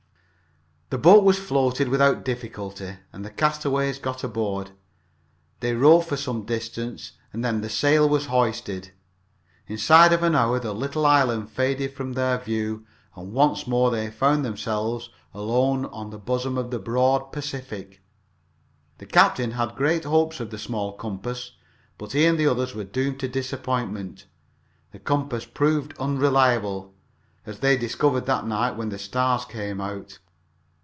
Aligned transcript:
The 0.93 0.97
boat 0.97 1.23
was 1.23 1.39
floated 1.39 1.87
without 1.87 2.25
difficulty, 2.25 2.95
and 3.13 3.23
the 3.23 3.29
castaways 3.29 3.97
got 3.97 4.25
aboard. 4.25 4.71
They 5.61 5.73
rowed 5.73 6.05
for 6.05 6.17
some 6.17 6.43
distance 6.43 7.13
and 7.31 7.45
then 7.45 7.61
the 7.61 7.69
sail 7.69 8.09
was 8.09 8.25
hoisted. 8.25 8.91
Inside 9.67 10.11
of 10.11 10.21
an 10.21 10.35
hour 10.35 10.59
the 10.59 10.73
little, 10.73 11.05
island 11.05 11.49
faded 11.49 11.93
from 11.93 12.11
their 12.11 12.37
view 12.39 12.85
and 13.15 13.31
once 13.31 13.65
more 13.65 13.89
they 13.89 14.11
found 14.11 14.43
themselves 14.43 15.09
alone 15.33 15.85
on 15.85 16.09
the 16.09 16.17
bosom 16.17 16.57
of 16.57 16.71
the 16.71 16.79
broad 16.79 17.31
Pacific. 17.31 18.01
The 18.97 19.05
captain 19.05 19.51
had 19.51 19.77
great 19.77 20.03
hopes 20.03 20.41
of 20.41 20.51
the 20.51 20.59
small 20.59 20.91
compass, 20.97 21.53
but 21.97 22.11
he 22.11 22.25
and 22.25 22.37
the 22.37 22.47
others 22.47 22.75
were 22.75 22.83
doomed 22.83 23.21
to 23.21 23.29
disappointment. 23.29 24.25
The 24.91 24.99
compass 24.99 25.45
proved 25.45 25.97
unreliable, 25.99 26.93
as 27.45 27.59
they 27.59 27.77
discovered 27.77 28.25
that 28.25 28.45
night, 28.45 28.75
when 28.75 28.89
the 28.89 28.99
stars 28.99 29.45
came 29.45 29.79
out. 29.79 30.19